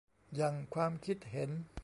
[0.35, 1.49] หยั่งความคิดเห็น